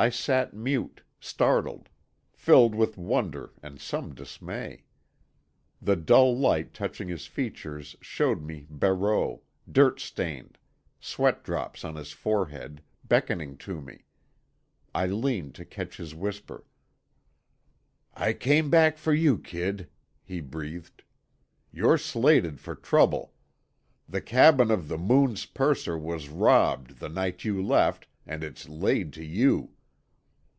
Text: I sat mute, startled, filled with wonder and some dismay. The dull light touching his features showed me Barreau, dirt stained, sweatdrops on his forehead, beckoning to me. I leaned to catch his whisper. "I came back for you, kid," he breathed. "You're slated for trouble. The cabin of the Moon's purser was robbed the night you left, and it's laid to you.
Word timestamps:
I 0.00 0.10
sat 0.10 0.54
mute, 0.54 1.02
startled, 1.18 1.88
filled 2.32 2.72
with 2.76 2.96
wonder 2.96 3.50
and 3.64 3.80
some 3.80 4.14
dismay. 4.14 4.84
The 5.82 5.96
dull 5.96 6.38
light 6.38 6.72
touching 6.72 7.08
his 7.08 7.26
features 7.26 7.96
showed 8.00 8.40
me 8.40 8.68
Barreau, 8.70 9.42
dirt 9.68 9.98
stained, 9.98 10.56
sweatdrops 11.00 11.84
on 11.84 11.96
his 11.96 12.12
forehead, 12.12 12.80
beckoning 13.08 13.56
to 13.56 13.80
me. 13.80 14.04
I 14.94 15.06
leaned 15.08 15.56
to 15.56 15.64
catch 15.64 15.96
his 15.96 16.14
whisper. 16.14 16.64
"I 18.14 18.34
came 18.34 18.70
back 18.70 18.98
for 18.98 19.12
you, 19.12 19.36
kid," 19.36 19.90
he 20.22 20.40
breathed. 20.40 21.02
"You're 21.72 21.98
slated 21.98 22.60
for 22.60 22.76
trouble. 22.76 23.34
The 24.08 24.20
cabin 24.20 24.70
of 24.70 24.86
the 24.86 24.96
Moon's 24.98 25.44
purser 25.44 25.98
was 25.98 26.28
robbed 26.28 27.00
the 27.00 27.08
night 27.08 27.42
you 27.42 27.60
left, 27.60 28.06
and 28.24 28.44
it's 28.44 28.68
laid 28.68 29.12
to 29.14 29.24
you. 29.24 29.72